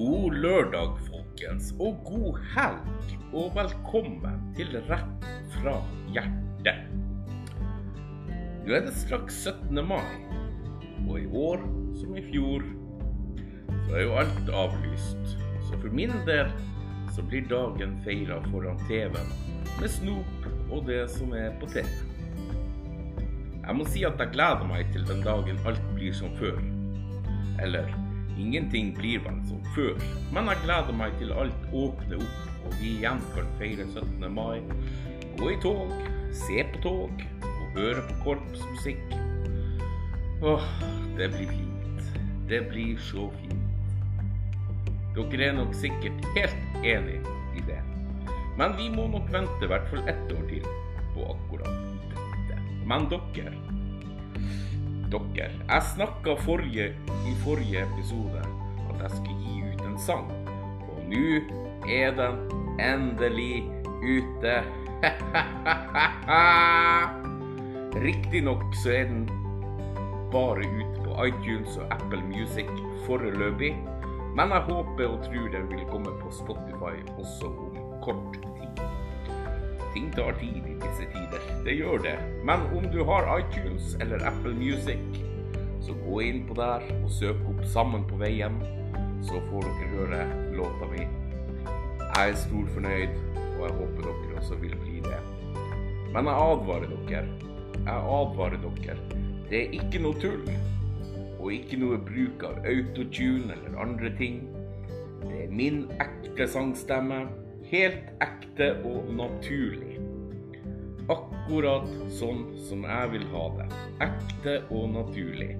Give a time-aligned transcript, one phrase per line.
[0.00, 3.10] God lørdag, folkens, og god helg.
[3.36, 5.74] Og velkommen til Rett fra
[6.08, 6.86] hjertet.
[8.64, 9.82] Nå er det straks 17.
[9.84, 10.16] mai,
[11.04, 11.66] og i år
[12.00, 12.64] som i fjor
[13.68, 15.36] så er jo alt avlyst.
[15.68, 16.48] Så for min del
[17.12, 19.34] så blir dagen feira foran TV-en
[19.82, 21.92] med snop og det som er på TV.
[23.66, 26.56] Jeg må si at jeg gleder meg til den dagen alt blir som før.
[27.60, 27.92] Eller
[28.40, 30.00] ingenting blir vel som før,
[30.34, 34.26] men jeg gleder meg til alt åpner opp og vi igjen kan feire 17.
[34.34, 34.60] mai.
[35.38, 35.92] Gå i tog,
[36.36, 39.16] se på tog og høre på korpsmusikk.
[40.42, 40.68] Åh,
[41.18, 42.12] det blir fint.
[42.50, 43.56] Det blir så fint.
[45.16, 47.18] Dere er nok sikkert helt enig
[47.58, 47.80] i det.
[48.58, 50.66] Men vi må nok vente i hvert fall ett år til
[51.14, 51.80] på akkurat
[52.12, 52.60] dette.
[52.86, 53.54] Men dere
[55.10, 56.36] Dere, jeg snakka i
[57.42, 58.40] forrige episode
[58.90, 60.30] at jeg skulle gi ut en sang.
[60.86, 61.26] Og nå
[61.90, 62.34] er den
[62.78, 63.66] endelig
[64.06, 64.54] ute.
[68.06, 69.26] Riktignok så er den
[70.30, 72.70] bare ute på iTunes og Apple Music
[73.06, 73.74] foreløpig.
[74.36, 78.46] Men jeg håper og tror den vil komme på Spotify også om kort tid.
[79.94, 81.46] Ting tar tid i disse tider.
[81.64, 82.16] Det gjør det.
[82.46, 85.02] Men om du har iTunes eller Apple Music,
[85.82, 88.62] så gå inn på der og søk opp 'Sammen på veien',
[89.22, 90.20] så får dere høre
[90.56, 91.02] låta mi.
[92.16, 93.12] Jeg er stor fornøyd,
[93.58, 95.20] og jeg håper dere også vil bli det.
[96.14, 97.26] Men jeg advarer dere.
[97.86, 98.96] Jeg advarer dere.
[99.50, 100.48] Det er ikke noe tull.
[101.40, 104.42] Og ikke noe bruk av autotune eller andre ting.
[105.22, 107.28] Det er min ekte sangstemme.
[107.70, 110.00] Helt ekte og naturlig.
[111.10, 111.86] Akkurat
[112.18, 113.66] sånn som jeg vil ha det.
[114.02, 115.52] Ekte og naturlig.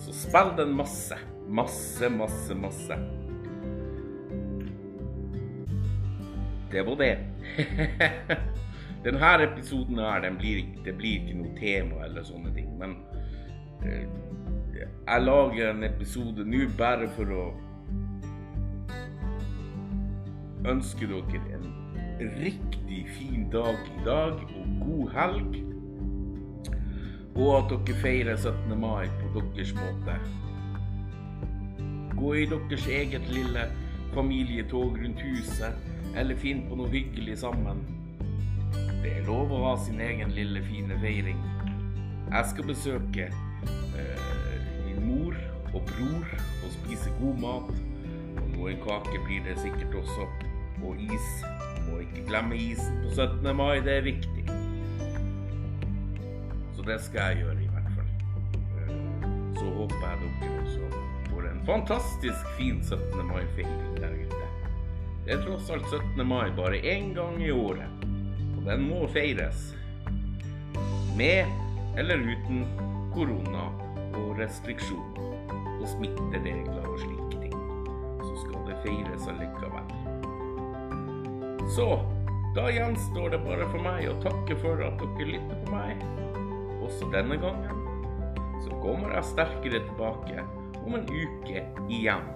[0.00, 1.18] Så spill den masse.
[1.44, 2.96] Masse, masse, masse.
[6.72, 7.12] Det var det.
[9.04, 12.72] Denne episoden her, den blir, det blir ikke noe tema eller sånne ting.
[12.80, 12.96] Men
[13.84, 14.08] eh,
[14.88, 17.50] jeg lager en episode nå bare for å
[20.68, 21.68] ønske dere en
[22.36, 25.60] riktig fin dag i dag og god helg.
[27.34, 28.80] Og at dere feirer 17.
[28.80, 30.16] mai på deres måte.
[32.16, 33.64] Gå i deres eget lille
[34.14, 35.72] familietog rundt huset,
[36.16, 37.80] eller finn på noe hyggelig sammen.
[39.00, 41.40] Det er lov å ha sin egen lille fine feiring.
[42.30, 44.26] Jeg skal besøke eh,
[44.84, 45.38] min mor
[45.72, 47.72] og bror og spise god mat.
[48.36, 50.28] Og noen kake blir det sikkert også.
[50.84, 51.28] Og is.
[51.88, 53.56] Må ikke glemme isen på 17.
[53.56, 54.44] mai, det er viktig.
[56.76, 58.10] Så det skal jeg gjøre i hvert fall.
[58.80, 58.94] Eh,
[59.58, 60.80] Så håper jeg dere også
[61.40, 63.26] får en fantastisk fin 17.
[63.26, 64.36] mai-feiring der ute.
[65.24, 66.26] Det er tross alt 17.
[66.26, 68.04] mai bare én gang i året,
[68.56, 69.74] og den må feires.
[71.16, 71.46] Med
[71.98, 72.64] eller uten
[73.14, 73.68] korona
[74.14, 77.56] og restriksjoner og smitteregler og slike ting.
[78.20, 80.19] Så skal det feires allikevel.
[81.68, 82.00] Så
[82.54, 86.04] da gjenstår det bare for meg å takke for at dere lytter på meg.
[86.82, 87.84] Også denne gangen.
[88.64, 90.46] Så kommer jeg sterkere tilbake
[90.84, 92.26] om en uke igjen.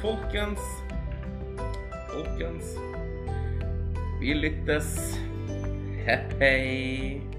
[0.00, 0.62] Folkens,
[2.10, 2.76] folkens,
[4.20, 4.94] vi lyttes.
[6.06, 7.29] Hei, hei.